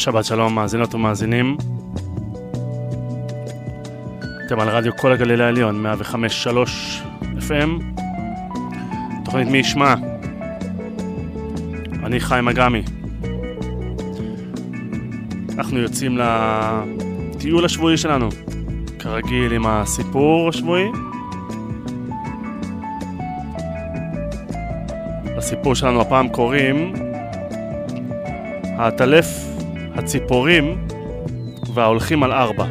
[0.00, 1.56] שבת שלום, מאזינות ומאזינים.
[4.46, 7.82] אתם על רדיו כל הגליל העליון, 105.3 FM.
[9.24, 9.94] תוכנית מי ישמע.
[12.04, 12.82] אני חיים אגמי.
[15.58, 18.28] אנחנו יוצאים לטיול השבועי שלנו,
[18.98, 20.86] כרגיל עם הסיפור השבועי.
[25.36, 26.94] לסיפור שלנו הפעם קוראים
[28.78, 29.49] העטלף,
[30.00, 30.86] הציפורים
[31.74, 32.64] וההולכים על ארבע.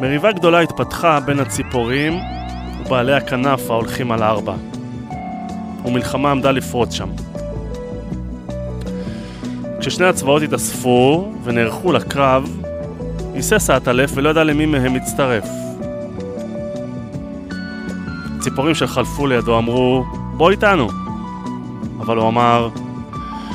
[0.00, 2.18] מריבה גדולה התפתחה בין הציפורים
[2.80, 4.54] ובעלי הכנף ההולכים על ארבע,
[5.84, 7.08] ומלחמה עמדה לפרוץ שם.
[9.80, 12.60] כששני הצבאות התאספו ונערכו לקרב,
[13.34, 15.61] היסס העטלף ולא ידע למי מהם מצטרף.
[18.42, 20.04] ציפורים שחלפו לידו אמרו,
[20.36, 20.88] בוא איתנו.
[22.00, 22.68] אבל הוא אמר,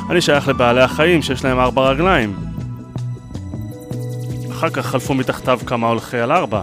[0.10, 2.36] אני שייך לבעלי החיים שיש להם ארבע רגליים.
[4.52, 6.62] אחר כך חלפו מתחתיו כמה הולכי על ארבע.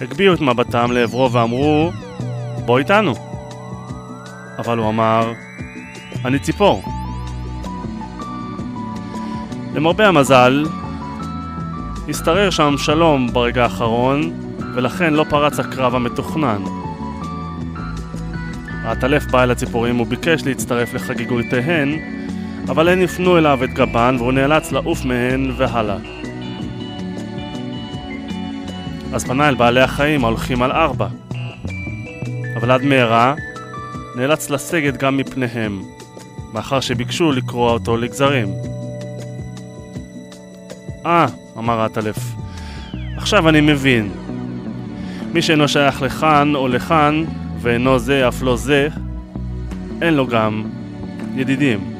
[0.00, 1.90] הגביהו את מבטם לעברו ואמרו,
[2.64, 3.14] בוא איתנו.
[4.58, 5.32] אבל הוא אמר,
[6.24, 6.82] אני ציפור.
[9.74, 10.64] למרבה המזל,
[12.08, 14.32] השתרר שם שלום ברגע האחרון,
[14.74, 16.83] ולכן לא פרץ הקרב המתוכנן.
[18.94, 21.98] העטלף בא אל הציפורים וביקש להצטרף לחגיגותיהן,
[22.68, 25.96] אבל הן הפנו אליו את גבן והוא נאלץ לעוף מהן והלאה.
[29.12, 31.06] אז פנה אל בעלי החיים ההולכים על ארבע.
[32.56, 33.34] אבל עד מהרה
[34.16, 35.82] נאלץ לסגת גם מפניהם,
[36.52, 38.48] מאחר שביקשו לקרוע אותו לגזרים.
[41.06, 41.26] אה,
[41.58, 42.18] אמר העטלף,
[43.16, 44.12] עכשיו אני מבין.
[45.32, 47.24] מי שאינו שייך לכאן או לכאן,
[47.64, 48.88] ואינו זה אף לא זה,
[50.02, 50.64] אין לו גם
[51.36, 51.93] ידידים.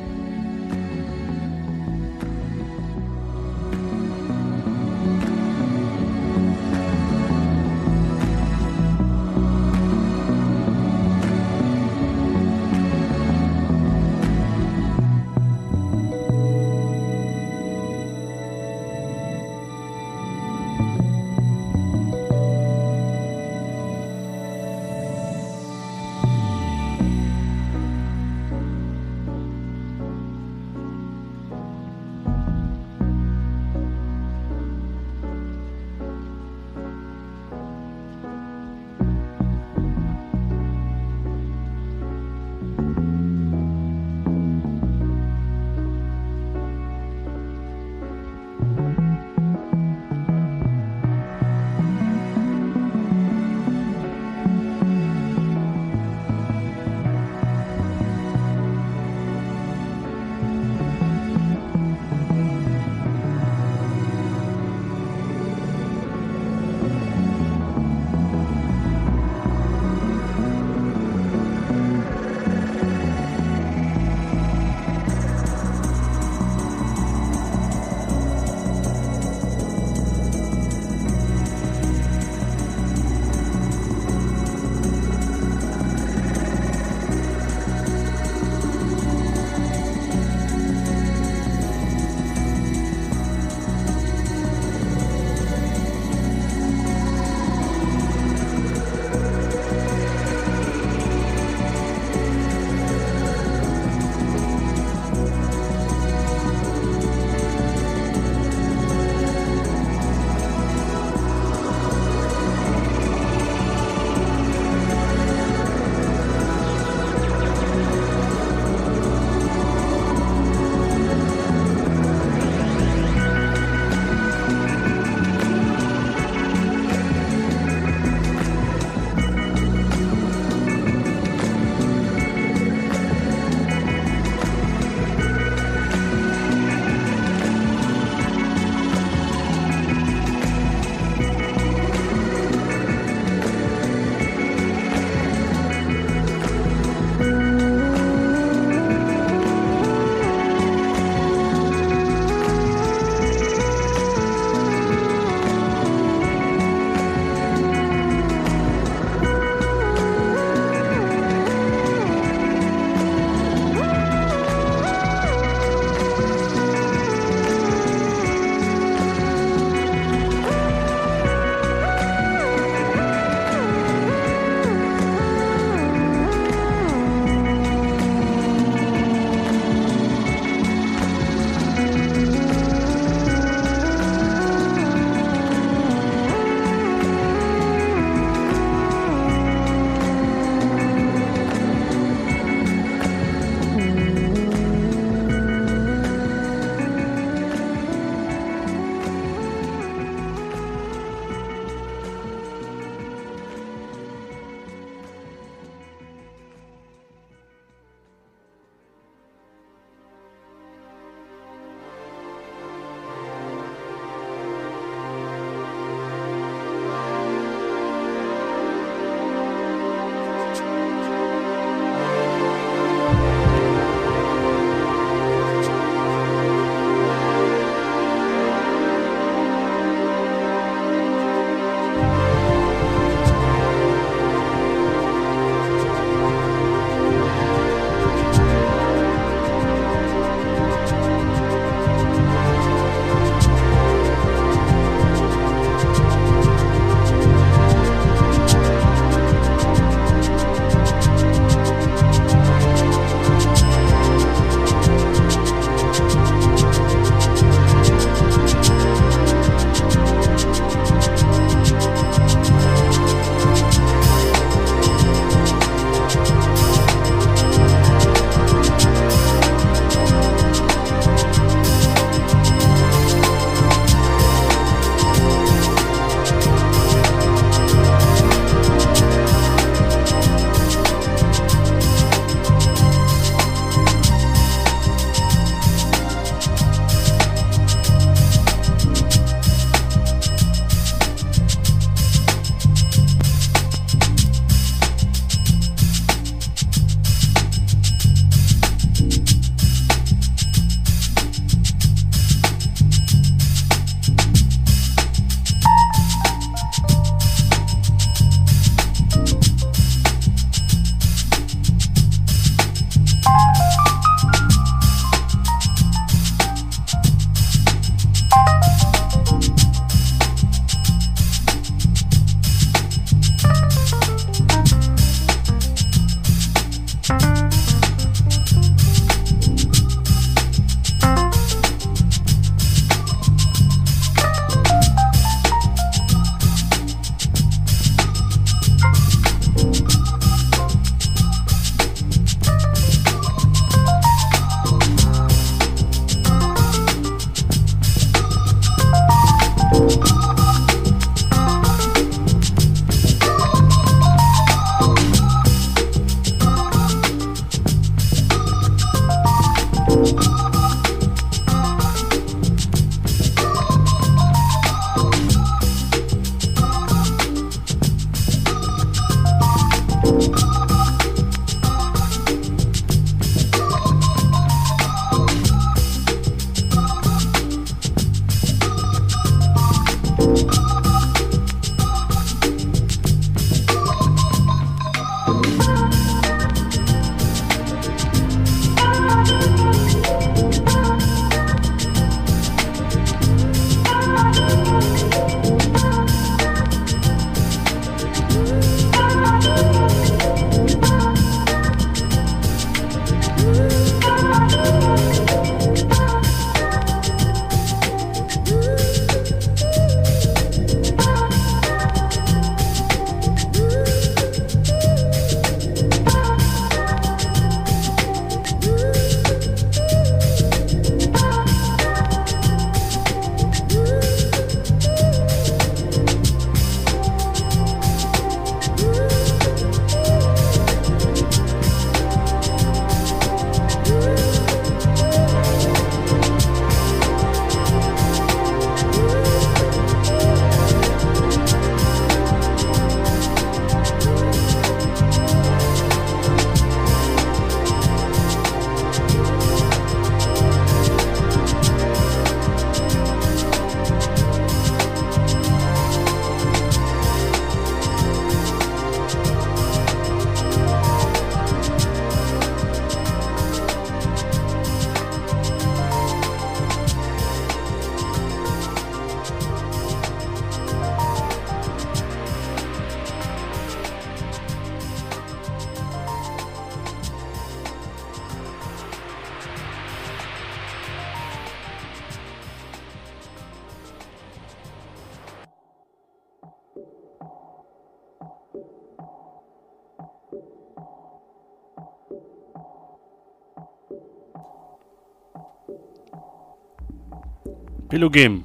[497.94, 498.42] פילוגים.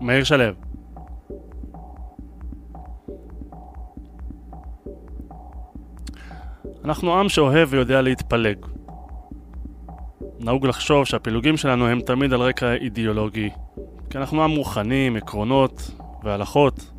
[0.00, 0.44] מאיר שלו.
[6.84, 8.56] אנחנו עם שאוהב ויודע להתפלג.
[10.40, 13.50] נהוג לחשוב שהפילוגים שלנו הם תמיד על רקע אידיאולוגי,
[14.10, 15.90] כי אנחנו עם רוחני עם עקרונות
[16.22, 16.90] והלכות,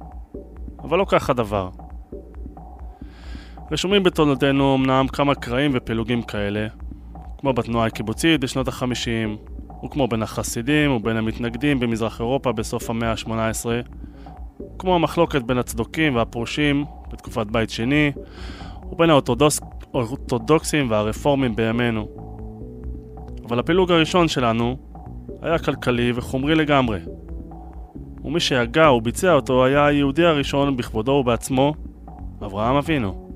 [0.80, 1.70] אבל לא כך הדבר.
[3.72, 6.68] רשומים בתולדותינו אמנם כמה קרעים ופילוגים כאלה,
[7.38, 9.38] כמו בתנועה הקיבוצית בשנות החמישים,
[9.86, 13.66] וכמו בין החסידים ובין המתנגדים במזרח אירופה בסוף המאה ה-18,
[14.80, 18.12] כמו המחלוקת בין הצדוקים והפרושים בתקופת בית שני,
[18.92, 22.08] ובין האורתודוקסים והרפורמים בימינו.
[23.48, 24.78] אבל הפילוג הראשון שלנו
[25.42, 27.00] היה כלכלי וחומרי לגמרי.
[28.24, 31.74] ומי שהגה וביצע אותו היה היהודי הראשון בכבודו ובעצמו,
[32.42, 33.30] אברהם אבינו.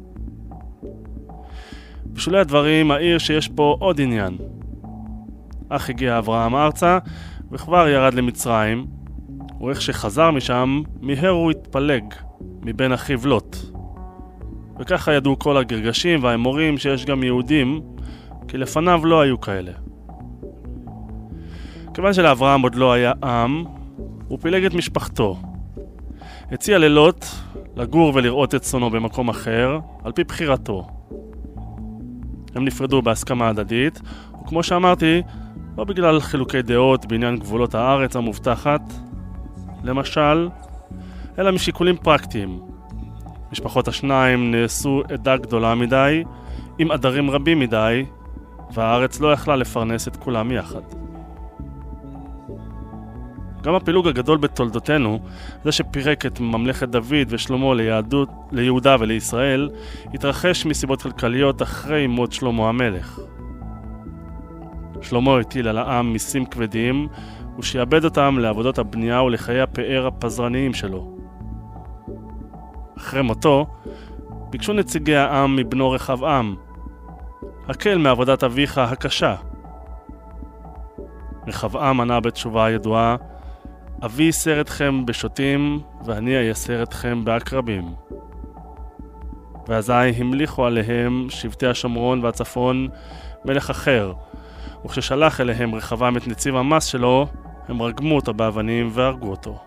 [2.06, 4.38] בשולי הדברים אעיר שיש פה עוד עניין.
[5.70, 6.98] אך הגיע אברהם ארצה
[7.52, 8.86] וכבר ירד למצרים,
[9.62, 12.04] ואיך שחזר משם, מיהר הוא התפלג
[12.62, 13.58] מבין אחיו לוט.
[14.80, 17.82] וככה ידעו כל הגרגשים והאמורים שיש גם יהודים,
[18.48, 19.72] כי לפניו לא היו כאלה.
[21.94, 23.64] כיוון שלאברהם עוד לא היה עם,
[24.28, 25.38] הוא פילג את משפחתו.
[26.52, 27.26] הציע ללוט
[27.76, 30.88] לגור ולראות את צונו במקום אחר, על פי בחירתו.
[32.56, 34.02] הם נפרדו בהסכמה הדדית,
[34.44, 35.22] וכמו שאמרתי,
[35.78, 38.82] לא בגלל חילוקי דעות בעניין גבולות הארץ המובטחת,
[39.84, 40.50] למשל,
[41.40, 42.62] אלא משיקולים פרקטיים.
[43.52, 46.24] משפחות השניים נעשו עדה גדולה מדי,
[46.78, 48.06] עם עדרים רבים מדי,
[48.74, 50.82] והארץ לא יכלה לפרנס את כולם יחד.
[53.62, 55.20] גם הפילוג הגדול בתולדותינו,
[55.64, 57.74] זה שפירק את ממלכת דוד ושלמה
[58.52, 59.70] ליהודה ולישראל,
[60.14, 63.20] התרחש מסיבות כלכליות אחרי מות שלמה המלך.
[65.02, 67.08] שלמה הטיל על העם מיסים כבדים,
[67.60, 71.18] ושיעבד אותם לעבודות הבנייה ולחיי הפאר הפזרניים שלו.
[72.98, 73.68] אחרי מותו,
[74.50, 76.56] ביקשו נציגי העם מבנו רחבעם,
[77.68, 79.36] הקל מעבודת אביך הקשה.
[81.48, 83.16] רחבעם ענה בתשובה הידועה,
[84.06, 87.94] אבי ייסר אתכם בשוטים, ואני אייסר אתכם בעקרבים.
[89.68, 92.88] ואזי המליכו עליהם שבטי השומרון והצפון
[93.46, 94.14] מלך אחר,
[94.86, 97.28] וכששלח אליהם רחבעם את נציב המס שלו,
[97.68, 99.58] הם רגמו אותו באבנים והרגו אותו.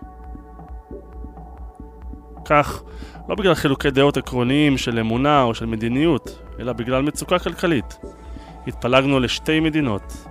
[2.45, 2.83] כך,
[3.29, 7.97] לא בגלל חילוקי דעות עקרוניים של אמונה או של מדיניות, אלא בגלל מצוקה כלכלית.
[8.67, 10.27] התפלגנו לשתי מדינות.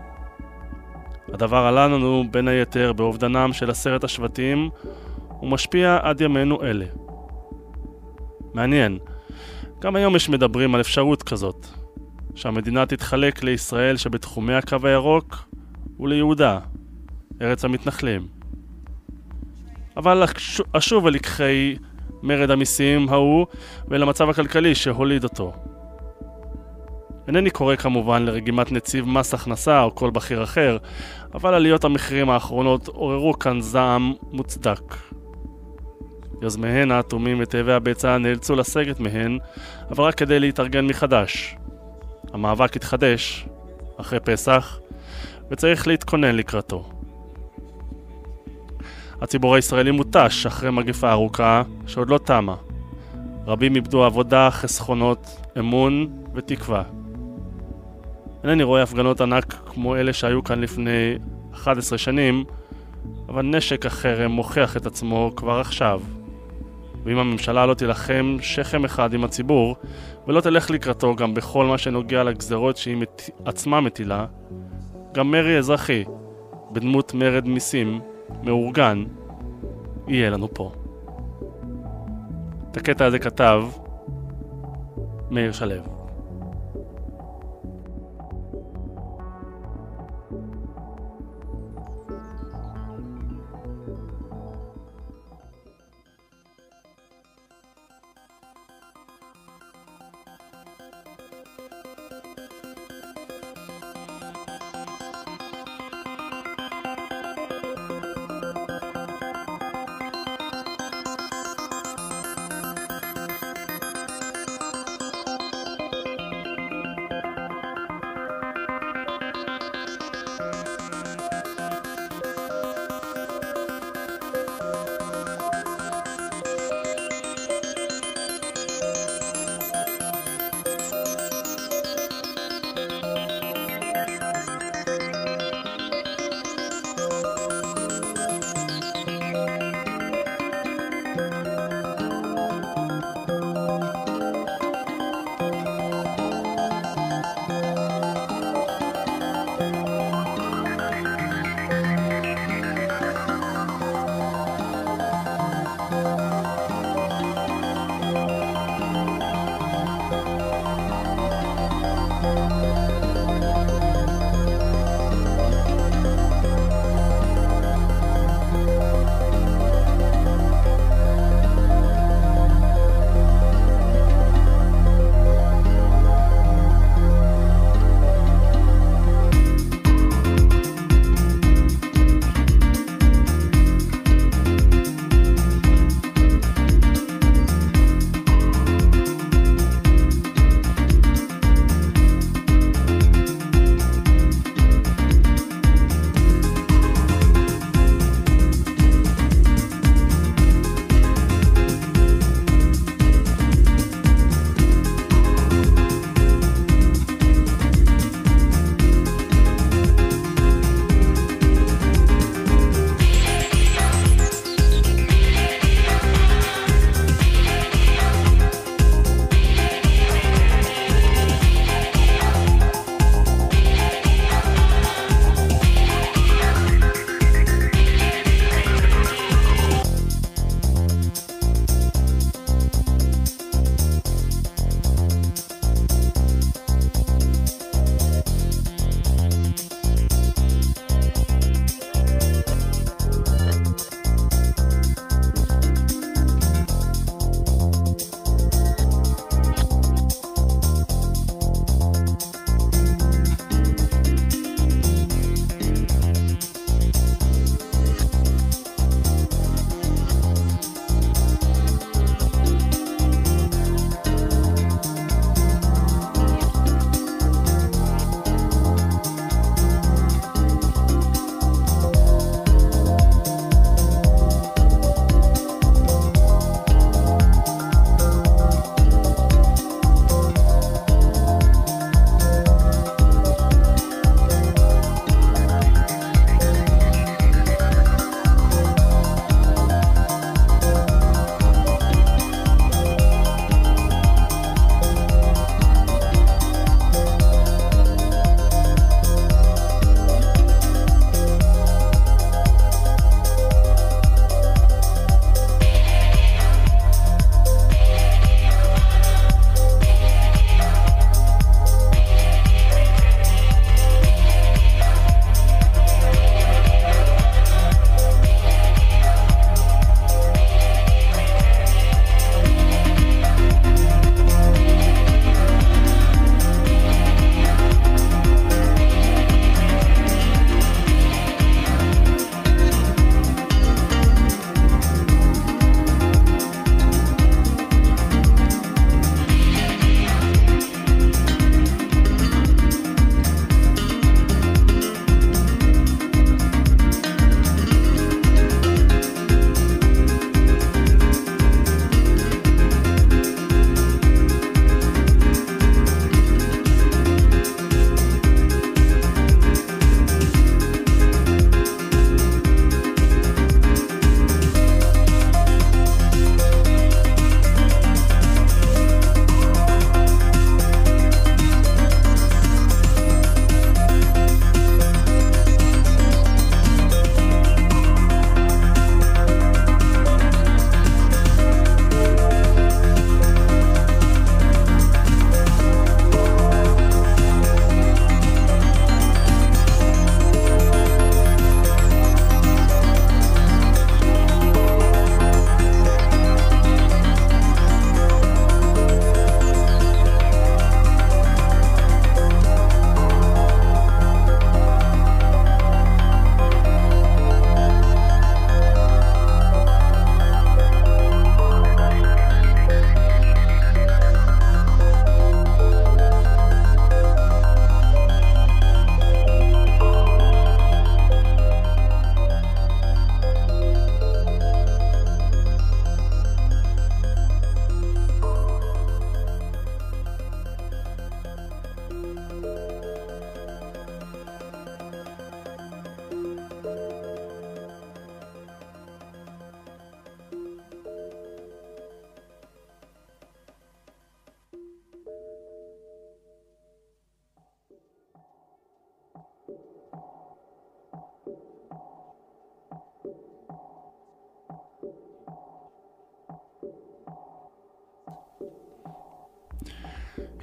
[1.33, 4.71] הדבר עלה לנו בין היתר באובדנם של עשרת השבטים,
[5.43, 6.87] ומשפיע עד ימינו אלה.
[8.55, 8.99] מעניין,
[9.81, 11.67] גם היום יש מדברים על אפשרות כזאת,
[12.35, 15.49] שהמדינה תתחלק לישראל שבתחומי הקו הירוק
[16.01, 16.59] וליהודה,
[17.43, 18.27] ארץ המתנחלים.
[19.97, 20.25] אבל
[20.73, 21.77] אשוב אל לקחי
[22.23, 23.47] מרד המיסים ההוא
[23.89, 25.53] ולמצב הכלכלי שהוליד אותו.
[27.27, 30.77] אינני קורא כמובן לרגימת נציב מס הכנסה או כל בכיר אחר,
[31.35, 34.97] אבל עליות המחירים האחרונות עוררו כאן זעם מוצדק.
[36.43, 39.39] יוזמיהן האטומים ותאבי הביצה נאלצו לסגת מהן,
[39.91, 41.57] אבל רק כדי להתארגן מחדש.
[42.33, 43.47] המאבק התחדש
[43.97, 44.81] אחרי פסח,
[45.51, 46.89] וצריך להתכונן לקראתו.
[49.21, 52.55] הציבור הישראלי מותש אחרי מגפה ארוכה שעוד לא תמה.
[53.47, 55.27] רבים איבדו עבודה, חסכונות,
[55.59, 56.83] אמון ותקווה.
[58.45, 61.15] אינני רואה הפגנות ענק כמו אלה שהיו כאן לפני
[61.55, 62.45] 11 שנים,
[63.29, 66.01] אבל נשק החרם מוכיח את עצמו כבר עכשיו.
[67.04, 69.76] ואם הממשלה לא תילחם שכם אחד עם הציבור,
[70.28, 73.30] ולא תלך לקראתו גם בכל מה שנוגע לגזרות שהיא מת...
[73.45, 74.26] עצמה מטילה,
[75.12, 76.04] גם מרי אזרחי,
[76.73, 78.00] בדמות מרד מיסים,
[78.42, 79.04] מאורגן,
[80.09, 80.73] יהיה לנו פה.
[82.71, 83.62] את הקטע הזה כתב
[85.30, 86.00] מאיר שלו.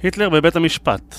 [0.02, 1.14] היטלר בבית המשפט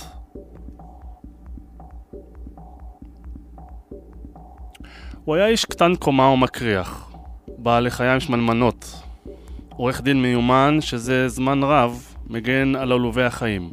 [5.25, 7.11] הוא היה איש קטן קומה ומקריח,
[7.57, 9.03] בעל לחיים שמנמנות,
[9.69, 13.71] עורך דין מיומן שזה זמן רב מגן על עלובי החיים.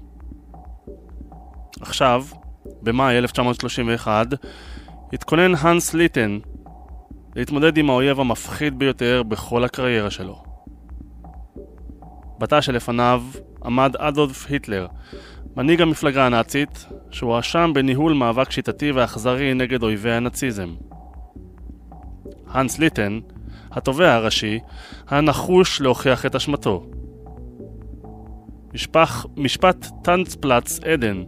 [1.81, 2.25] עכשיו,
[2.83, 4.27] במאי 1931,
[5.13, 6.39] התכונן האנס ליטן
[7.37, 10.46] להתמודד עם האויב המפחיד ביותר בכל הקריירה שלו.
[12.39, 13.23] בתא שלפניו
[13.65, 14.87] עמד אדולף היטלר,
[15.57, 20.75] מנהיג המפלגה הנאצית, שהואשם בניהול מאבק שיטתי ואכזרי נגד אויבי הנאציזם.
[22.49, 23.21] האנס ליטן,
[23.71, 24.59] התובע הראשי,
[25.09, 26.87] היה נחוש להוכיח את אשמתו.
[28.75, 31.23] משפח, משפט טאנצפלץ עדן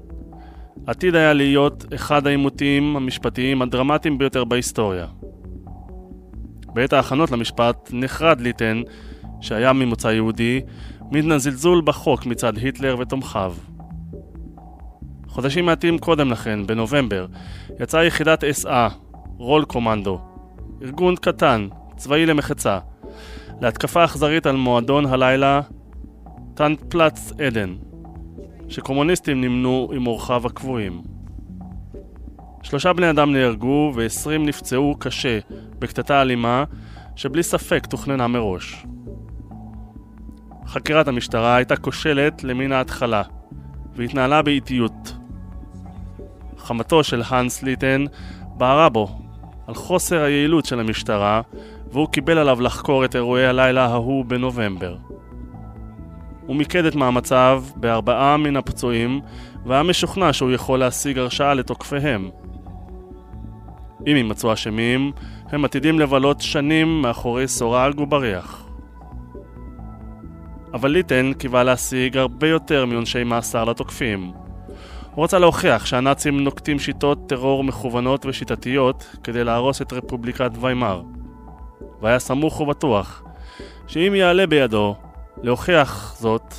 [0.87, 5.07] עתיד היה להיות אחד העימותים המשפטיים הדרמטיים ביותר בהיסטוריה.
[6.75, 8.83] בעת ההכנות למשפט נחרד ליטן,
[9.41, 10.61] שהיה ממוצא יהודי,
[11.11, 13.55] מן הזלזול בחוק מצד היטלר ותומכיו.
[15.29, 17.27] חודשים מעטים קודם לכן, בנובמבר,
[17.81, 18.69] יצאה יחידת SA,
[19.37, 20.21] רול קומנדו,
[20.83, 22.79] ארגון קטן, צבאי למחצה,
[23.61, 25.61] להתקפה אכזרית על מועדון הלילה
[26.55, 27.75] טאנפלץ עדן,
[28.69, 31.03] שקומוניסטים נמנו עם אורחיו הקבועים.
[32.63, 35.39] שלושה בני אדם נהרגו ועשרים נפצעו קשה
[35.79, 36.65] בקטטה אלימה
[37.17, 38.85] שבלי ספק תוכננה מראש.
[40.69, 43.23] חקירת המשטרה הייתה כושלת למן ההתחלה
[43.97, 45.15] והתנהלה באיטיות.
[46.59, 48.05] חמתו של האנס ליטן
[48.57, 49.19] בערה בו
[49.67, 51.41] על חוסר היעילות של המשטרה
[51.93, 54.97] והוא קיבל עליו לחקור את אירועי הלילה ההוא בנובמבר.
[56.47, 59.21] הוא מיקד את מאמציו בארבעה מן הפצועים
[59.67, 62.31] והיה משוכנע שהוא יכול להשיג הרשעה לתוקפיהם.
[64.07, 65.13] אם יימצאו אשמים,
[65.47, 68.68] הם עתידים לבלות שנים מאחורי סורג ובריח.
[70.75, 74.33] אבל ליטן קיווה להשיג הרבה יותר מעונשי מאסר לתוקפים.
[75.15, 81.03] הוא רצה להוכיח שהנאצים נוקטים שיטות טרור מכוונות ושיטתיות כדי להרוס את רפובליקת ויימאר.
[82.01, 83.23] והיה סמוך ובטוח
[83.87, 84.97] שאם יעלה בידו
[85.43, 86.55] להוכיח זאת,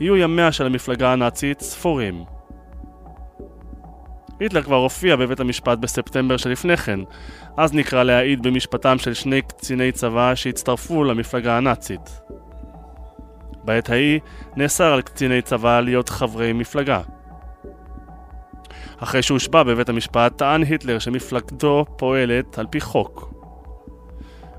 [0.00, 2.24] יהיו ימיה של המפלגה הנאצית ספורים.
[4.40, 7.00] היטלר כבר הופיע בבית המשפט בספטמבר שלפני כן,
[7.56, 12.20] אז נקרא להעיד במשפטם של שני קציני צבא שהצטרפו למפלגה הנאצית.
[13.66, 14.20] בעת ההיא
[14.56, 17.00] נאסר על קציני צבא להיות חברי מפלגה.
[18.98, 23.34] אחרי שהושבע בבית המשפט, טען היטלר שמפלגתו פועלת על פי חוק.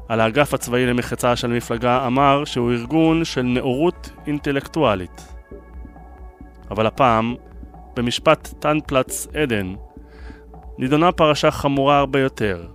[0.08, 5.34] על האגף הצבאי למחצה של המפלגה אמר שהוא ארגון של נאורות אינטלקטואלית.
[6.72, 7.36] אבל הפעם,
[7.96, 9.74] במשפט טאנפלץ עדן,
[10.78, 12.68] נידונה פרשה חמורה הרבה יותר.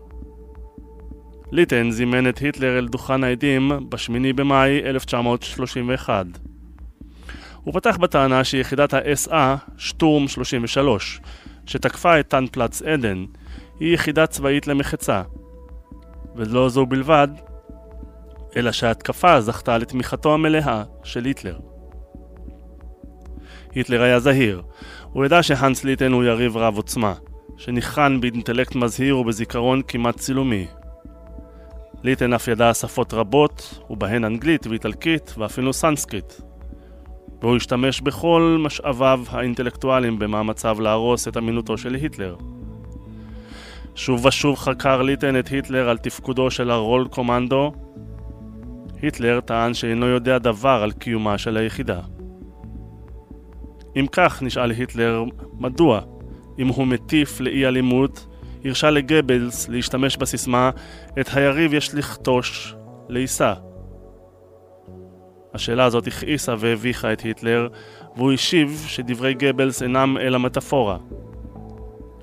[1.53, 6.27] ליטן זימן את היטלר אל דוכן העדים ב-8 במאי 1931.
[7.63, 9.35] הוא פתח בטענה שיחידת ה-SA,
[9.77, 11.21] שטורם 33,
[11.67, 13.25] שתקפה את טאנפלץ עדן,
[13.81, 15.23] היא יחידה צבאית למחצה.
[16.37, 17.29] ולא זו בלבד,
[18.57, 21.59] אלא שההתקפה זכתה לתמיכתו המלאה של היטלר.
[23.75, 24.63] היטלר היה זהיר,
[25.13, 27.15] הוא ידע שהאנס ליטן הוא יריב רב עוצמה,
[27.57, 30.67] שניחן באינטלקט מזהיר ובזיכרון כמעט צילומי.
[32.05, 36.33] ליטן אף ידע שפות רבות, ובהן אנגלית ואיטלקית ואפילו סנסקריט.
[37.43, 42.37] והוא השתמש בכל משאביו האינטלקטואליים במאמציו להרוס את אמינותו של היטלר.
[43.95, 47.73] שוב ושוב חקר ליטן את היטלר על תפקודו של הרול קומנדו.
[49.03, 52.01] היטלר טען שאינו יודע דבר על קיומה של היחידה.
[53.97, 55.25] אם כך, נשאל היטלר,
[55.59, 56.01] מדוע,
[56.59, 58.27] אם הוא מטיף לאי אלימות,
[58.65, 60.71] הרשה לגבלס להשתמש בסיסמה
[61.21, 62.75] "את היריב יש לכתוש,
[63.09, 63.55] לעיסה".
[65.55, 67.69] השאלה הזאת הכעיסה והביכה את היטלר,
[68.17, 70.97] והוא השיב שדברי גבלס אינם אלא מטאפורה.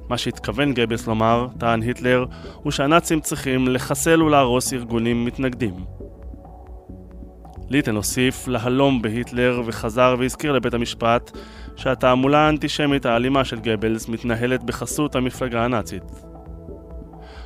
[0.10, 2.26] מה שהתכוון גבלס לומר, טען היטלר,
[2.56, 5.74] הוא שהנאצים צריכים לחסל ולהרוס ארגונים מתנגדים.
[7.70, 11.32] ליטן הוסיף להלום בהיטלר וחזר והזכיר לבית המשפט
[11.80, 16.04] שהתעמולה האנטישמית האלימה של גבלס מתנהלת בחסות המפלגה הנאצית.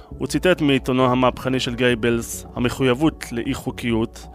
[0.10, 4.28] הוא ציטט מעיתונו המהפכני של גייבלס, המחויבות לאי חוקיות,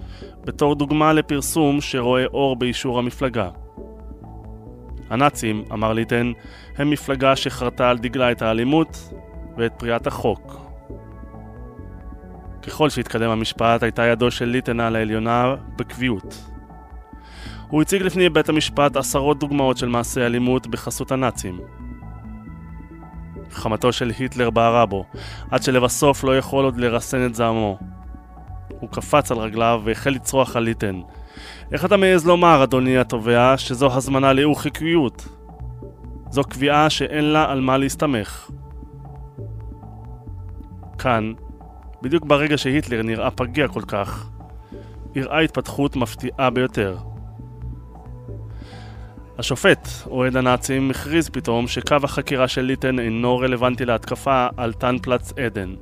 [0.45, 3.49] בתור דוגמה לפרסום שרואה אור באישור המפלגה.
[5.11, 6.33] הנאצים, אמר ליטן,
[6.77, 9.13] הם מפלגה שחרתה על דגלה את האלימות
[9.57, 10.61] ואת פריעת החוק.
[12.63, 16.58] ככל שהתקדם המשפט, הייתה ידו של ליטן על העליונה בקביעות.
[17.69, 21.61] הוא הציג לפני בית המשפט עשרות דוגמאות של מעשי אלימות בחסות הנאצים.
[23.51, 25.05] חמתו של היטלר בערה בו,
[25.51, 27.79] עד שלבסוף לא יכול עוד לרסן את זעמו.
[28.69, 31.01] הוא קפץ על רגליו והחל לצרוח על ליטן.
[31.73, 35.29] איך אתה מעז לומר, אדוני התובע, שזו הזמנה לאי-חוקיות?
[36.31, 38.51] זו קביעה שאין לה על מה להסתמך.
[40.99, 41.33] כאן,
[42.03, 44.31] בדיוק ברגע שהיטלר נראה פגיע כל כך,
[45.17, 46.97] הראה התפתחות מפתיעה ביותר.
[49.39, 55.75] השופט, אוהד הנאצים, הכריז פתאום שקו החקירה של ליטן אינו רלוונטי להתקפה על טאנפלץ עדן.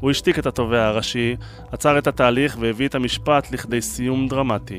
[0.00, 1.36] הוא השתיק את התובע הראשי,
[1.72, 4.78] עצר את התהליך והביא את המשפט לכדי סיום דרמטי.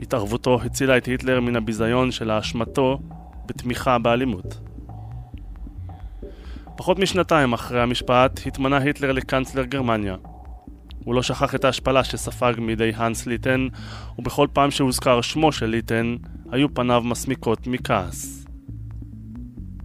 [0.00, 2.98] התערבותו הצילה את היטלר מן הביזיון של האשמתו
[3.46, 4.58] בתמיכה באלימות.
[6.76, 10.16] פחות משנתיים אחרי המשפט התמנה היטלר לקאנצלר גרמניה.
[11.06, 13.68] הוא לא שכח את ההשפלה שספג מידי האנס ליטן,
[14.18, 16.16] ובכל פעם שהוזכר שמו של ליטן,
[16.50, 18.46] היו פניו מסמיקות מכעס.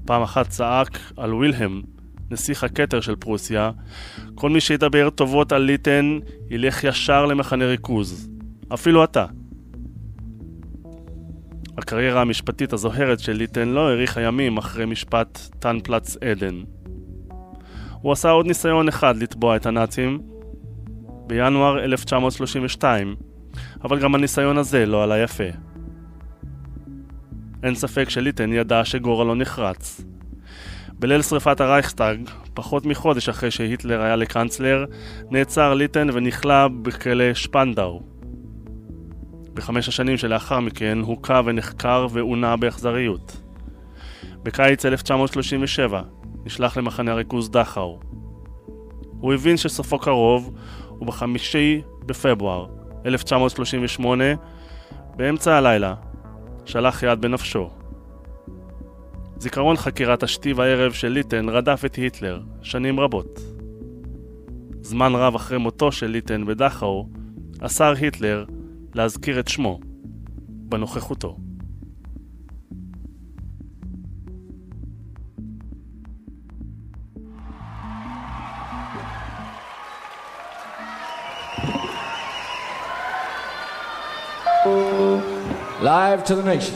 [0.06, 1.82] פעם אחת צעק על וילהם,
[2.32, 3.72] נסיך הכתר של פרוסיה,
[4.36, 8.30] כל מי שידבר טובות על ליטן ילך ישר למחנה ריכוז.
[8.74, 9.26] אפילו אתה.
[11.78, 16.62] הקריירה המשפטית הזוהרת של ליטן לא האריכה ימים אחרי משפט טאנפלץ עדן.
[18.02, 20.32] הוא עשה עוד ניסיון אחד לתבוע את הנאצים
[21.32, 23.16] בינואר 1932,
[23.84, 25.44] אבל גם הניסיון הזה לא עלה יפה.
[27.64, 30.02] אין ספק שליטן ידע שגורלו נחרץ.
[31.00, 34.86] בליל שרפת הרייכסטאג, פחות מחודש אחרי שהיטלר היה לקאנצלר,
[35.30, 38.02] נעצר ליטן ונכלא בכלא שפנדאו.
[39.54, 43.42] בחמש השנים שלאחר מכן הוכה ונחקר ועונה באכזריות.
[44.44, 46.02] בקיץ 1937
[46.46, 48.00] נשלח למחנה הריכוז דכאו.
[49.22, 50.54] הוא הבין שסופו קרוב,
[51.02, 52.66] ובחמישי בפברואר
[53.06, 54.24] 1938,
[55.16, 55.94] באמצע הלילה,
[56.66, 57.70] שלח יד בנפשו.
[59.38, 63.40] זיכרון חקירת השתי הערב של ליטן רדף את היטלר שנים רבות.
[64.82, 67.08] זמן רב אחרי מותו של ליטן בדכאו,
[67.62, 68.46] אסר היטלר
[68.96, 69.80] להזכיר את שמו
[70.48, 71.38] בנוכחותו.
[84.64, 86.76] Live to the nation.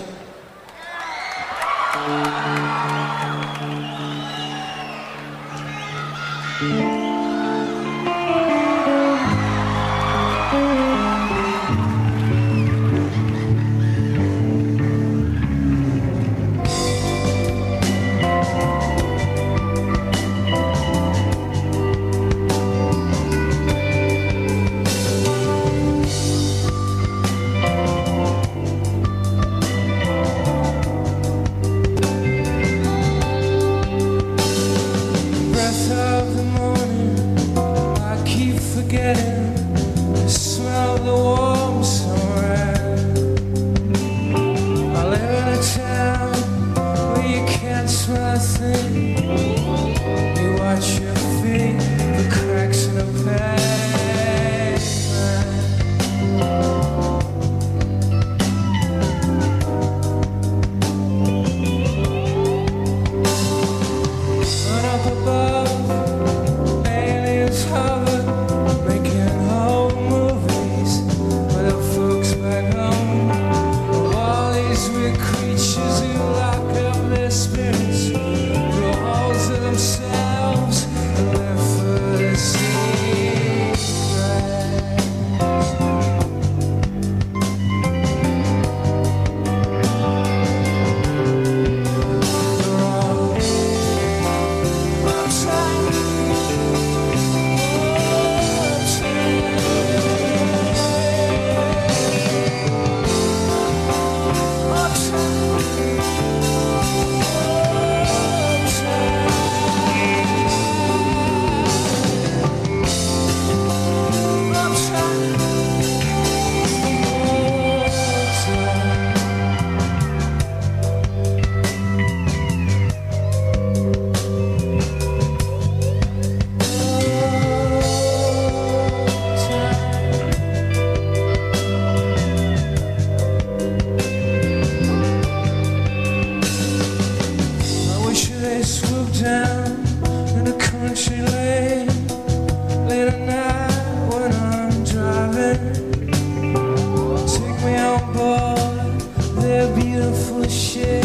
[149.74, 151.05] beautiful shape.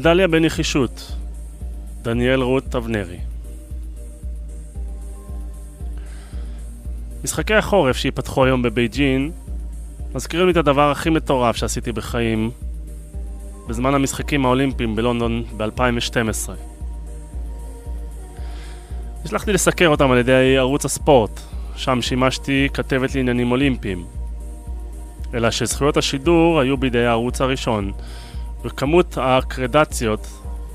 [0.00, 1.12] מדליה בנחישות,
[2.02, 3.18] דניאל רות אבנרי.
[7.24, 9.30] משחקי החורף שייפתחו היום בבייג'ין
[10.14, 12.50] מזכירים לי את הדבר הכי מטורף שעשיתי בחיים
[13.68, 16.50] בזמן המשחקים האולימפיים בלונדון ב-2012.
[19.24, 21.40] נשלחתי לסקר אותם על ידי ערוץ הספורט,
[21.76, 24.04] שם שימשתי כתבת לעניינים אולימפיים.
[25.34, 27.92] אלא שזכויות השידור היו בידי הערוץ הראשון,
[28.64, 30.26] וכמות הקרדציות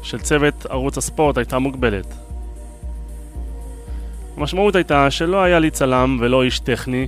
[0.01, 2.13] של צוות ערוץ הספורט הייתה מוגבלת.
[4.37, 7.07] המשמעות הייתה שלא היה לי צלם ולא איש טכני,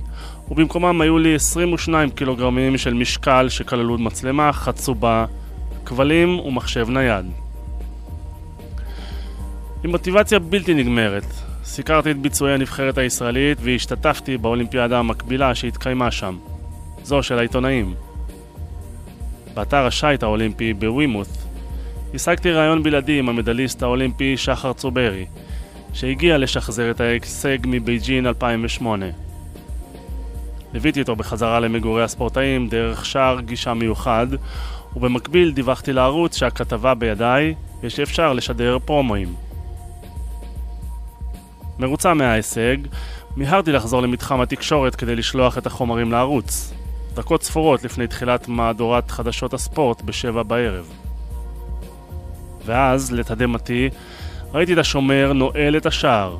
[0.50, 5.24] ובמקומם היו לי 22 קילוגרמים של משקל שכללו מצלמה, חצובה,
[5.84, 7.26] כבלים ומחשב נייד.
[9.84, 11.24] עם מוטיבציה בלתי נגמרת,
[11.64, 16.36] סיקרתי את ביצועי הנבחרת הישראלית והשתתפתי באולימפיאדה המקבילה שהתקיימה שם,
[17.02, 17.94] זו של העיתונאים.
[19.58, 21.28] באתר השייט האולימפי בווימות'
[22.14, 25.26] השגתי ראיון בלעדי עם המדליסט האולימפי שחר צוברי,
[25.92, 29.06] שהגיע לשחזר את ההישג מבייג'ין 2008.
[30.72, 34.26] ליוויתי אותו בחזרה למגורי הספורטאים דרך שער גישה מיוחד,
[34.96, 39.34] ובמקביל דיווחתי לערוץ שהכתבה בידיי ושאפשר לשדר פרומואים.
[41.78, 42.76] מרוצה מההישג,
[43.36, 46.74] מיהרתי לחזור למתחם התקשורת כדי לשלוח את החומרים לערוץ,
[47.18, 50.88] דקות ספורות לפני תחילת מהדורת חדשות הספורט בשבע בערב.
[52.64, 53.88] ואז, לתדהמתי,
[54.54, 56.36] ראיתי את השומר נועל את השער.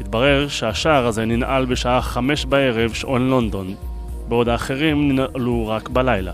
[0.00, 3.74] התברר שהשער הזה ננעל בשעה חמש בערב שעון לונדון,
[4.28, 6.32] בעוד האחרים ננעלו רק בלילה.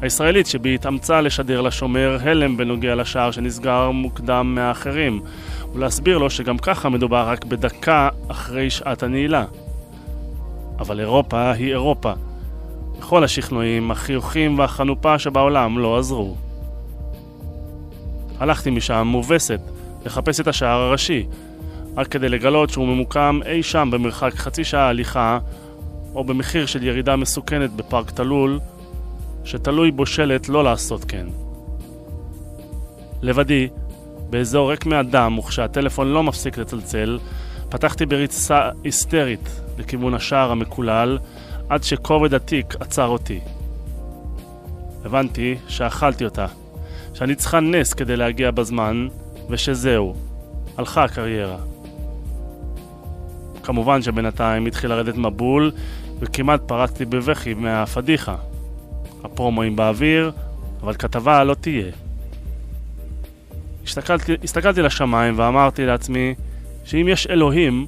[0.00, 5.20] הישראלית שבי התאמצה לשדר לשומר הלם בנוגע לשער שנסגר מוקדם מהאחרים,
[5.74, 9.44] ולהסביר לו שגם ככה מדובר רק בדקה אחרי שעת הנעילה.
[10.78, 12.12] אבל אירופה היא אירופה.
[12.98, 16.34] בכל השכנועים, החיוכים והחנופה שבעולם לא עזרו.
[18.38, 19.60] הלכתי משם מובסת
[20.06, 21.26] לחפש את השער הראשי,
[21.96, 25.38] רק כדי לגלות שהוא ממוקם אי שם במרחק חצי שעה הליכה,
[26.14, 28.60] או במחיר של ירידה מסוכנת בפארק תלול,
[29.44, 31.26] שתלוי בו שלט לא לעשות כן.
[33.22, 33.68] לבדי,
[34.30, 37.18] באזור ריק מאדם וכשהטלפון לא מפסיק לצלצל,
[37.68, 41.18] פתחתי בריצה היסטרית לכיוון השער המקולל,
[41.68, 43.40] עד שכובד התיק עצר אותי.
[45.04, 46.46] הבנתי שאכלתי אותה,
[47.14, 49.08] שאני צריכה נס כדי להגיע בזמן,
[49.50, 50.14] ושזהו,
[50.76, 51.58] הלכה הקריירה.
[53.62, 55.72] כמובן שבינתיים התחיל לרדת מבול,
[56.18, 58.36] וכמעט פרצתי בבכי מהפדיחה.
[59.24, 60.32] הפרומואים באוויר,
[60.82, 61.92] אבל כתבה לא תהיה.
[63.84, 66.34] הסתכלתי, הסתכלתי לשמיים ואמרתי לעצמי
[66.84, 67.86] שאם יש אלוהים,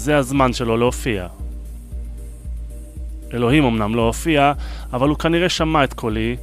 [0.00, 1.26] זה הזמן שלו להופיע.
[3.34, 4.52] אלוהים אמנם לא הופיע,
[4.92, 6.36] אבל הוא כנראה שמע את קולי,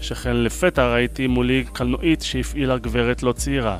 [0.00, 3.78] שכן לפתע ראיתי מולי קלנועית שהפעילה גברת לא צעירה.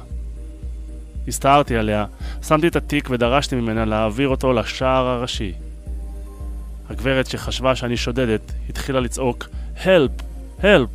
[1.28, 2.04] הסתערתי עליה,
[2.42, 5.52] שמתי את התיק ודרשתי ממנה להעביר אותו לשער הראשי.
[6.90, 9.48] הגברת שחשבה שאני שודדת התחילה לצעוק
[9.84, 10.12] הלפ!
[10.62, 10.90] הלפ!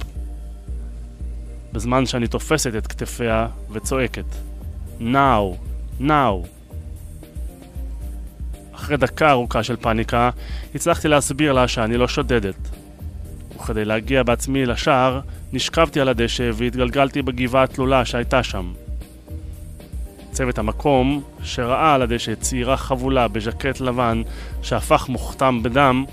[1.73, 4.25] בזמן שאני תופסת את כתפיה וצועקת
[4.99, 5.57] Now!
[6.01, 6.62] Now!
[8.83, 10.29] אחרי דקה ארוכה של פאניקה,
[10.75, 12.55] הצלחתי להסביר לה שאני לא שודדת.
[13.55, 15.19] וכדי להגיע בעצמי לשער,
[15.53, 18.73] נשכבתי על הדשא והתגלגלתי בגבעה התלולה שהייתה שם.
[20.31, 24.21] צוות המקום, שראה על הדשא צעירה חבולה בז'קט לבן
[24.61, 26.05] שהפך מוכתם בדם,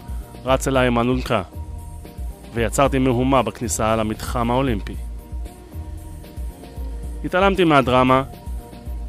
[0.44, 1.42] רץ אליי עם אלונקה,
[2.54, 4.94] ויצרתי מהומה בכניסה למתחם האולימפי.
[7.24, 8.22] התעלמתי מהדרמה,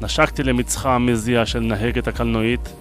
[0.00, 2.72] נשקתי למצחה המזיע של נהגת הקלנועית,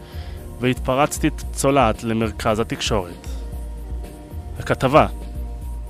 [0.62, 3.28] והתפרצתי צולעת למרכז התקשורת.
[4.60, 5.08] הכתבה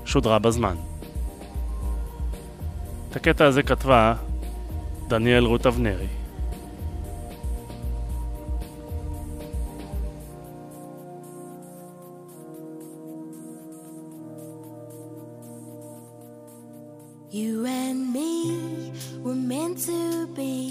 [0.05, 0.75] שודרה בזמן.
[3.09, 4.13] את הקטע הזה כתבה
[5.07, 6.07] דניאל רות אבנרי.
[17.31, 18.33] You and me
[19.23, 20.70] were meant to be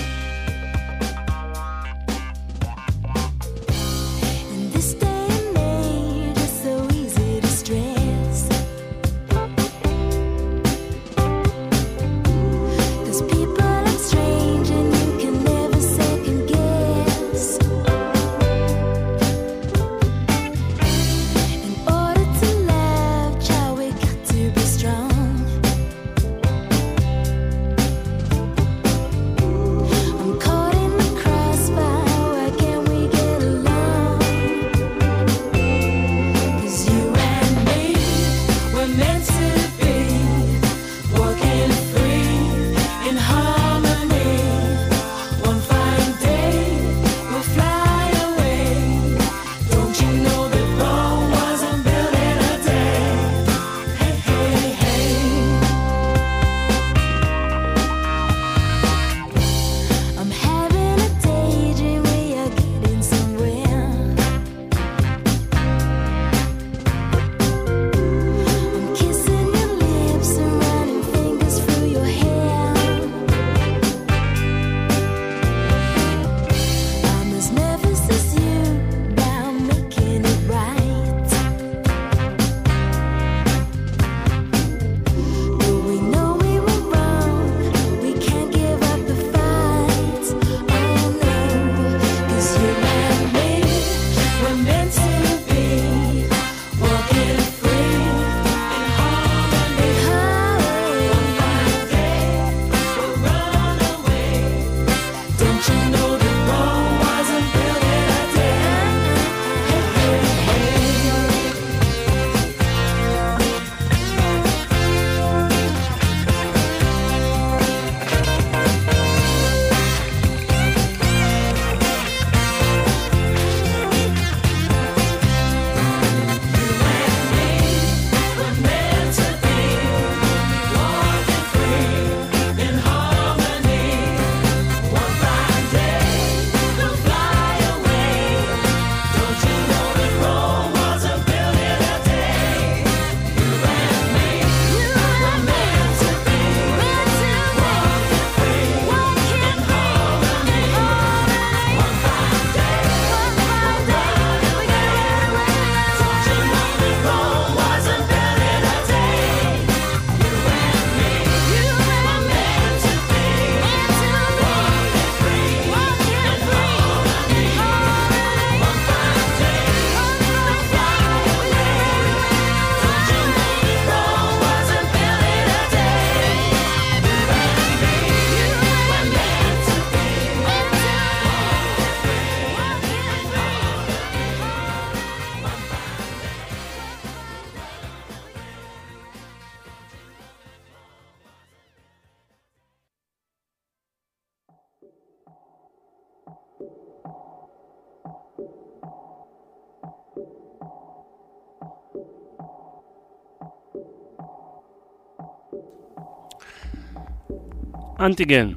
[208.01, 208.51] אנטיגן.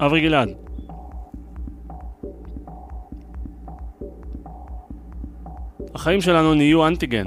[0.00, 0.48] אברי גלעד.
[5.94, 7.26] החיים שלנו נהיו אנטיגן.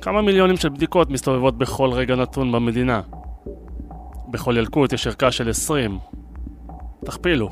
[0.00, 3.00] כמה מיליונים של בדיקות מסתובבות בכל רגע נתון במדינה.
[4.28, 5.98] בכל ילקוט יש ערכה של 20.
[7.04, 7.50] תכפילו.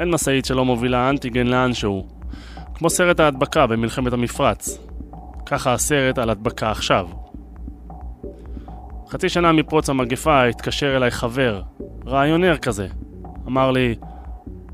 [0.00, 2.06] אין משאית שלא מובילה אנטיגן לאנשהו.
[2.74, 4.78] כמו סרט ההדבקה במלחמת המפרץ.
[5.46, 7.08] ככה הסרט על הדבקה עכשיו.
[9.10, 11.62] חצי שנה מפרוץ המגפה התקשר אליי חבר,
[12.06, 12.86] רעיונר כזה.
[13.46, 13.94] אמר לי,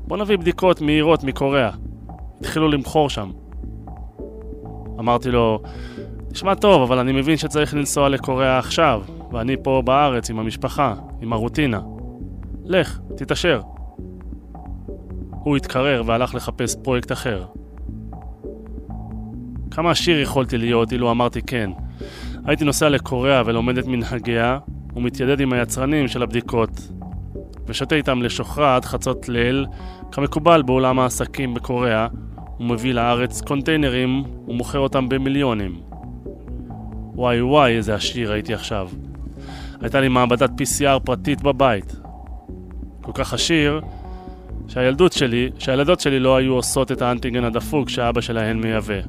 [0.07, 1.69] בוא נביא בדיקות מהירות מקוריאה.
[2.39, 3.31] התחילו למכור שם.
[4.99, 5.61] אמרתי לו,
[6.31, 11.33] נשמע טוב, אבל אני מבין שצריך לנסוע לקוריאה עכשיו, ואני פה בארץ עם המשפחה, עם
[11.33, 11.81] הרוטינה.
[12.65, 13.61] לך, תתעשר.
[15.29, 17.45] הוא התקרר והלך לחפש פרויקט אחר.
[19.71, 21.69] כמה עשיר יכולתי להיות אילו אמרתי כן.
[22.45, 24.57] הייתי נוסע לקוריאה ולומד את מנהגיה,
[24.95, 26.91] ומתיידד עם היצרנים של הבדיקות,
[27.67, 29.65] ושותה איתם לשוכרה עד חצות ליל,
[30.11, 32.07] כמקובל בעולם העסקים בקוריאה,
[32.59, 35.81] ומביא לארץ קונטיינרים ומוכר אותם במיליונים.
[37.15, 38.89] וואי וואי, איזה עשיר הייתי עכשיו.
[39.81, 41.95] הייתה לי מעבדת PCR פרטית בבית.
[43.01, 43.81] כל כך עשיר,
[44.67, 48.99] שהילדות שלי, שהילדות שלי לא היו עושות את האנטיגן הדפוק שאבא שלהן מייבא.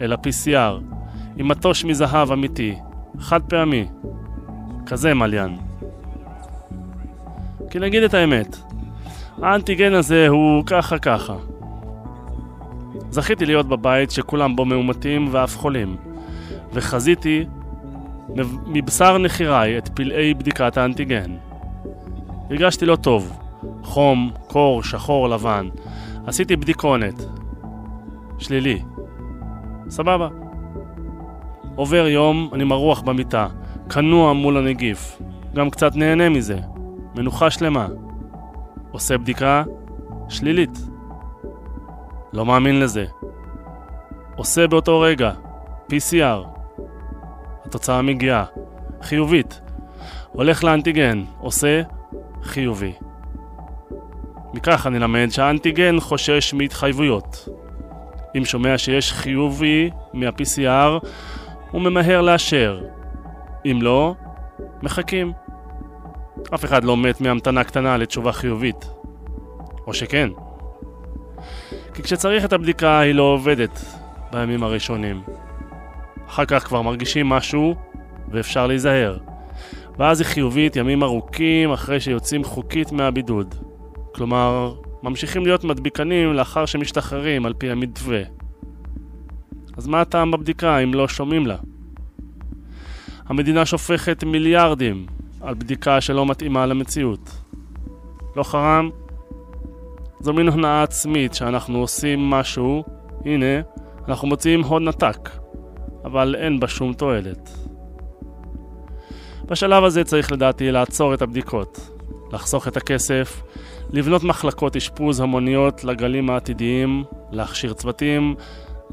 [0.00, 0.99] אלא PCR,
[1.40, 2.74] עם מטוש מזהב אמיתי,
[3.18, 3.86] חד פעמי.
[4.86, 5.56] כזה מליין.
[7.70, 8.56] כי נגיד את האמת,
[9.42, 11.36] האנטיגן הזה הוא ככה ככה.
[13.10, 15.96] זכיתי להיות בבית שכולם בו מאומתים ואף חולים,
[16.72, 17.44] וחזיתי
[18.66, 21.36] מבשר נחיריי את פלאי בדיקת האנטיגן.
[22.50, 23.38] הרגשתי לא טוב,
[23.82, 25.68] חום, קור, שחור, לבן.
[26.26, 27.24] עשיתי בדיקונת.
[28.38, 28.82] שלילי.
[29.88, 30.49] סבבה.
[31.80, 33.46] עובר יום, אני מרוח במיטה,
[33.90, 35.18] כנוע מול הנגיף.
[35.54, 36.58] גם קצת נהנה מזה.
[37.14, 37.88] מנוחה שלמה.
[38.90, 39.62] עושה בדיקה
[40.28, 40.78] שלילית.
[42.32, 43.04] לא מאמין לזה.
[44.36, 45.32] עושה באותו רגע,
[45.92, 46.46] PCR.
[47.64, 48.44] התוצאה מגיעה,
[49.02, 49.60] חיובית.
[50.32, 51.82] הולך לאנטיגן, עושה
[52.42, 52.92] חיובי.
[54.54, 57.48] מכך אני למד שהאנטיגן חושש מהתחייבויות.
[58.36, 61.06] אם שומע שיש חיובי מה-PCR,
[61.70, 62.80] הוא ממהר לאשר.
[63.64, 64.14] אם לא,
[64.82, 65.32] מחכים.
[66.54, 68.90] אף אחד לא מת מהמתנה קטנה לתשובה חיובית.
[69.86, 70.30] או שכן.
[71.94, 73.84] כי כשצריך את הבדיקה היא לא עובדת
[74.32, 75.22] בימים הראשונים.
[76.28, 77.74] אחר כך כבר מרגישים משהו
[78.28, 79.18] ואפשר להיזהר.
[79.98, 83.54] ואז היא חיובית ימים ארוכים אחרי שיוצאים חוקית מהבידוד.
[84.14, 88.39] כלומר, ממשיכים להיות מדביקנים לאחר שמשתחררים על פי המתווה.
[89.80, 91.56] אז מה הטעם בבדיקה אם לא שומעים לה?
[93.26, 95.06] המדינה שופכת מיליארדים
[95.40, 97.30] על בדיקה שלא מתאימה למציאות.
[98.36, 98.90] לא חרם?
[100.20, 102.84] זו מין הונאה עצמית שאנחנו עושים משהו,
[103.24, 103.60] הנה,
[104.08, 105.30] אנחנו מוציאים הון עתק,
[106.04, 107.50] אבל אין בה שום תועלת.
[109.44, 111.90] בשלב הזה צריך לדעתי לעצור את הבדיקות,
[112.32, 113.42] לחסוך את הכסף,
[113.90, 118.34] לבנות מחלקות אשפוז המוניות לגלים העתידיים, להכשיר צוותים,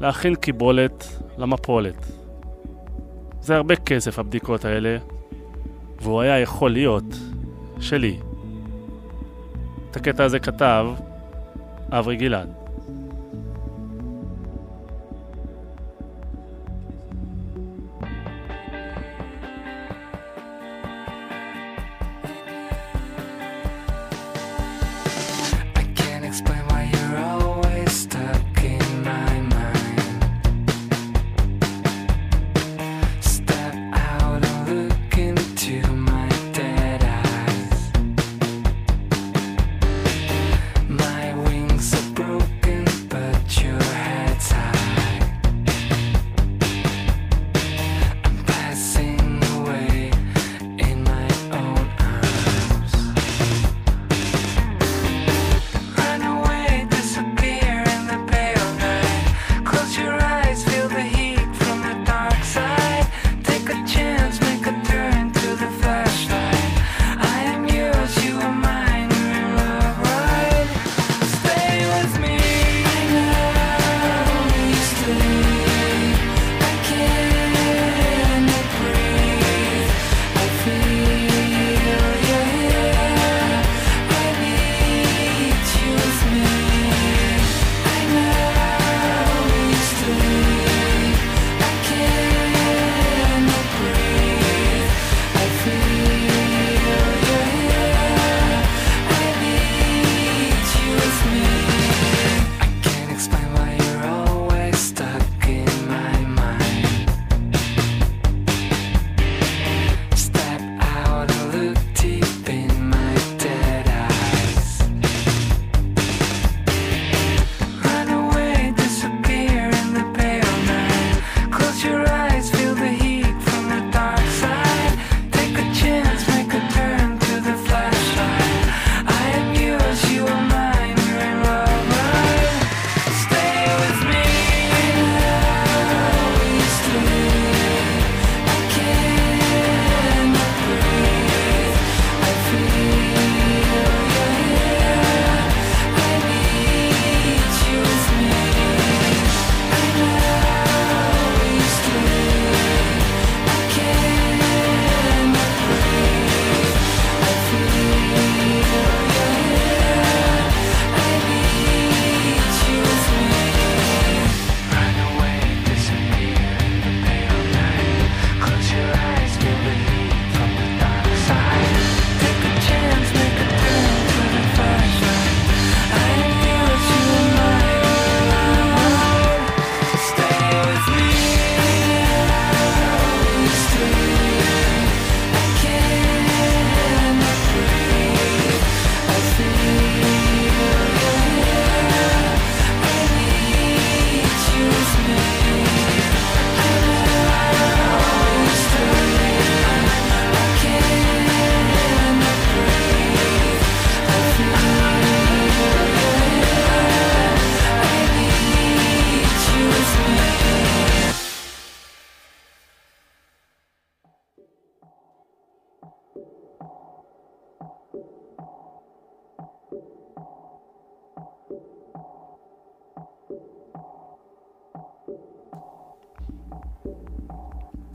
[0.00, 2.06] להכין קיבולת למפולת.
[3.40, 4.98] זה הרבה כסף הבדיקות האלה,
[6.00, 7.04] והוא היה יכול להיות
[7.80, 8.18] שלי.
[9.90, 10.86] את הקטע הזה כתב
[11.90, 12.57] אברי גלעד.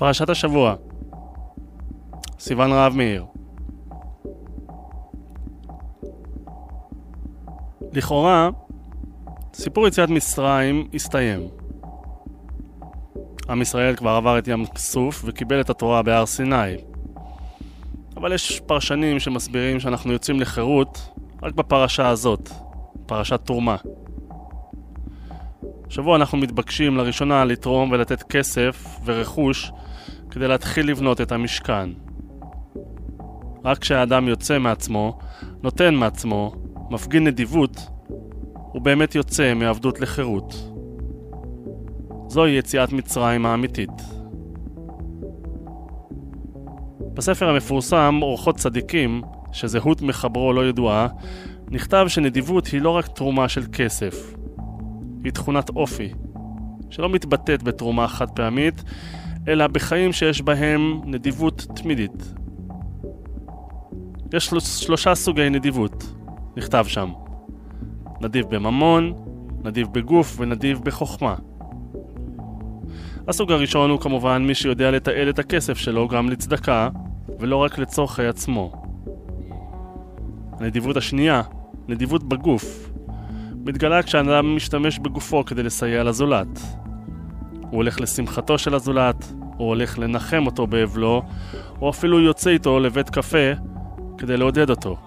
[0.04, 0.76] פרשת השבוע
[2.40, 3.26] סיון רהב מאיר
[7.92, 8.50] לכאורה,
[9.54, 11.48] סיפור יציאת מצרים הסתיים.
[13.50, 16.76] עם ישראל כבר עבר את ים סוף וקיבל את התורה בהר סיני.
[18.18, 21.10] אבל יש פרשנים שמסבירים שאנחנו יוצאים לחירות
[21.44, 22.50] רק בפרשה הזאת,
[23.06, 23.76] פרשת תרומה.
[25.88, 29.72] השבוע אנחנו מתבקשים לראשונה לתרום ולתת כסף ורכוש
[30.34, 31.90] כדי להתחיל לבנות את המשכן.
[33.66, 35.20] רק כשהאדם יוצא מעצמו,
[35.64, 36.52] נותן מעצמו,
[36.90, 37.78] מפגין נדיבות,
[38.54, 40.54] הוא באמת יוצא מעבדות לחירות.
[42.28, 43.92] זוהי יציאת מצרים האמיתית.
[47.14, 49.22] בספר המפורסם אורחות צדיקים,
[49.52, 51.08] שזהות מחברו לא ידועה,
[51.72, 54.34] נכתב שנדיבות היא לא רק תרומה של כסף,
[55.24, 56.10] היא תכונת אופי,
[56.90, 58.84] שלא מתבטאת בתרומה חד פעמית,
[59.48, 62.34] אלא בחיים שיש בהם נדיבות תמידית.
[64.34, 66.14] יש שלושה סוגי נדיבות,
[66.58, 67.10] נכתב שם.
[68.22, 69.14] נדיב בממון,
[69.64, 71.36] נדיב בגוף ונדיב בחוכמה.
[73.28, 76.90] הסוג הראשון הוא כמובן מי שיודע לתעל את הכסף שלו גם לצדקה,
[77.40, 78.72] ולא רק לצורכי עצמו.
[80.60, 81.42] הנדיבות השנייה,
[81.88, 82.90] נדיבות בגוף,
[83.66, 86.60] מתגלה כשאדם משתמש בגופו כדי לסייע לזולת.
[87.74, 91.22] הוא הולך לשמחתו של הזולת, או הולך לנחם אותו באבלו,
[91.82, 93.52] או אפילו יוצא איתו לבית קפה
[94.18, 94.98] כדי לעודד אותו.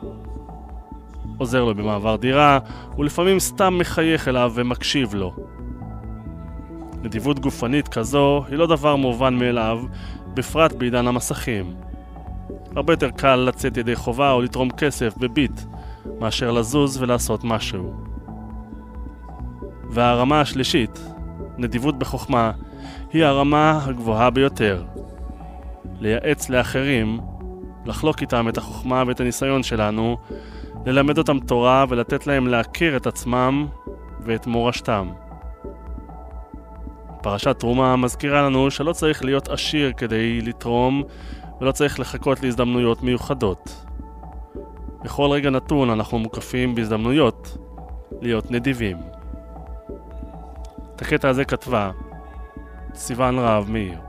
[1.38, 2.58] עוזר לו במעבר דירה,
[2.98, 5.34] ולפעמים סתם מחייך אליו ומקשיב לו.
[7.02, 9.82] נדיבות גופנית כזו היא לא דבר מובן מאליו,
[10.34, 11.74] בפרט בעידן המסכים.
[12.76, 15.60] הרבה יותר קל לצאת ידי חובה או לתרום כסף בביט,
[16.20, 17.94] מאשר לזוז ולעשות משהו.
[19.90, 21.15] והרמה השלישית,
[21.58, 22.50] נדיבות בחוכמה,
[23.12, 24.84] היא הרמה הגבוהה ביותר.
[26.00, 27.20] לייעץ לאחרים,
[27.86, 30.16] לחלוק איתם את החוכמה ואת הניסיון שלנו,
[30.86, 33.66] ללמד אותם תורה ולתת להם להכיר את עצמם
[34.20, 35.08] ואת מורשתם.
[37.22, 41.02] פרשת תרומה מזכירה לנו שלא צריך להיות עשיר כדי לתרום
[41.60, 43.86] ולא צריך לחכות להזדמנויות מיוחדות.
[45.04, 47.58] בכל רגע נתון אנחנו מוקפים בהזדמנויות
[48.22, 49.15] להיות נדיבים.
[50.96, 51.90] את הקטע הזה כתבה
[52.94, 54.05] סיון רהב מאיר.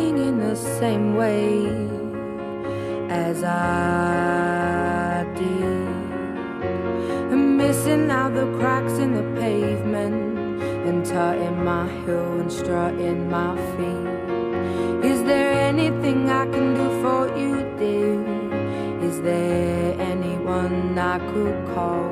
[0.00, 1.66] In the same way
[3.10, 5.88] as I did.
[7.32, 10.38] And missing out the cracks in the pavement
[10.86, 15.08] and tutting my heel and strutting my feet.
[15.10, 18.18] Is there anything I can do for you, dear?
[19.02, 22.07] Is there anyone I could call?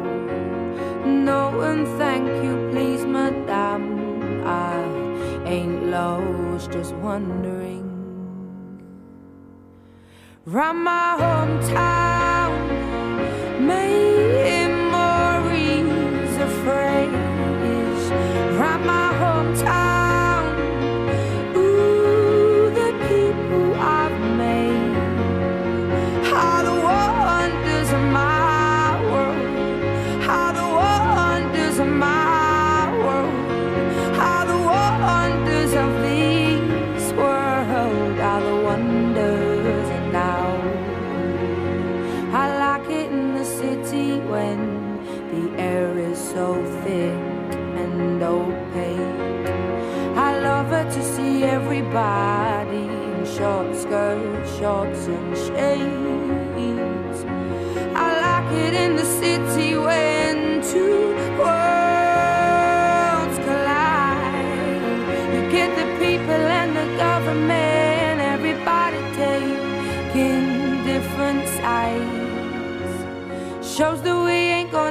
[10.48, 12.05] Round my hometown,
[46.36, 47.18] so thick
[47.82, 49.48] and opaque.
[50.28, 57.18] I love it to see everybody in short skirts, shorts, and shades.
[58.04, 61.04] I like it in the city when two
[61.40, 64.52] worlds collide.
[65.32, 72.96] You get the people and the government, everybody taking different sides.
[73.74, 74.25] Shows that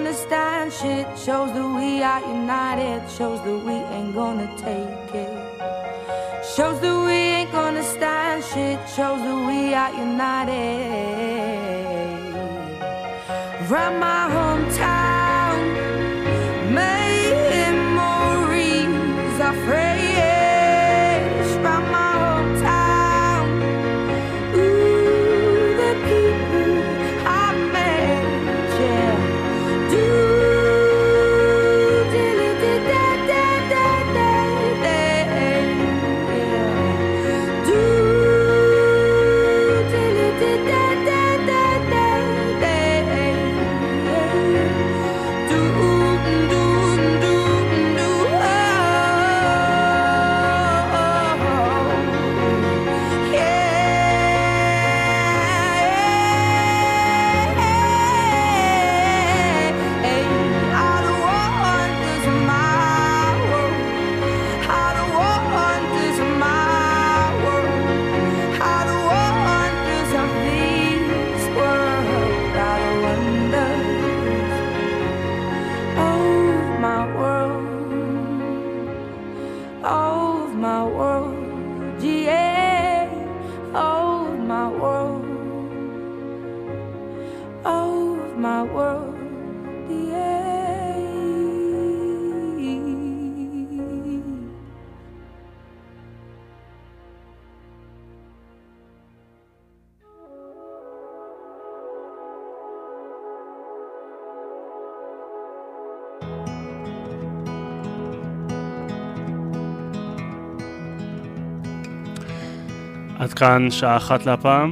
[0.05, 1.07] we ain't gonna stand shit.
[1.17, 3.09] Shows that we are united.
[3.09, 5.33] Shows that we ain't gonna take it.
[6.55, 8.79] Shows that we ain't gonna stand shit.
[8.87, 10.45] Shows that we are united.
[13.67, 14.44] Round my hometown,
[113.35, 114.71] כאן שעה אחת להפעם.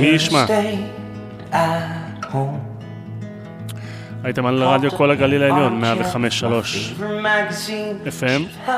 [0.00, 0.44] מי ישמע?
[4.24, 5.84] הייתם על רדיו כל הגליל העליון, 105.3
[8.20, 8.68] FM.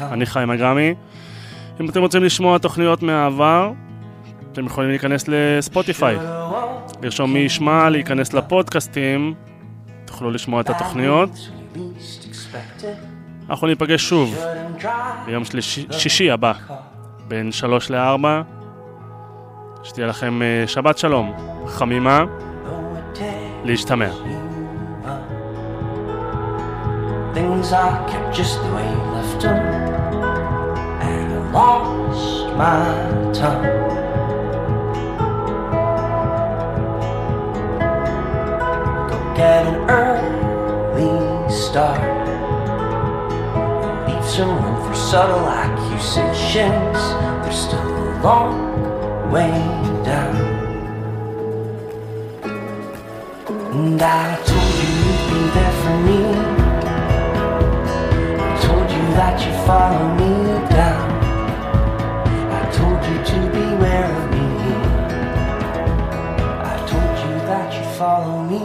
[0.00, 0.94] אני חיים אגרמי.
[1.80, 3.72] אם אתם רוצים לשמוע תוכניות מהעבר,
[4.52, 6.16] אתם יכולים להיכנס לספוטיפיי.
[7.02, 9.34] לרשום מי ישמע, להיכנס לפודקאסטים,
[10.04, 11.30] תוכלו לשמוע את התוכניות.
[13.50, 14.36] אנחנו ניפגש שוב
[15.26, 16.52] ביום שלישי- שישי הבא,
[17.28, 18.42] בין שלוש לארבע.
[19.82, 21.32] שתהיה לכם אה, שבת שלום,
[21.66, 22.24] חמימה,
[23.64, 24.08] להשתמע.
[27.34, 29.58] Things are kept just the way you left them,
[31.08, 32.82] and I lost my
[33.38, 33.66] tongue.
[39.10, 41.12] Go get an early
[41.64, 42.17] start.
[44.36, 46.98] Room for subtle accusations.
[47.42, 49.50] There's still a long way
[50.04, 50.36] down.
[53.72, 56.20] And I told you you'd be there for me.
[58.38, 60.32] I told you that you'd follow me
[60.70, 61.08] down.
[62.52, 64.46] I told you to beware of me.
[66.62, 68.57] I told you that you'd follow me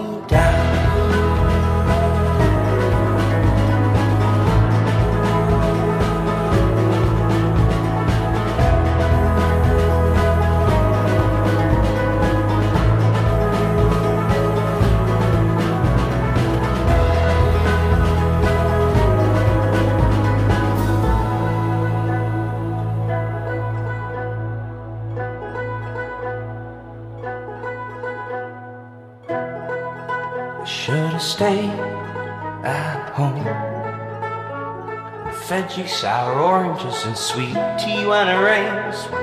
[37.05, 39.22] and sweet tea when it rains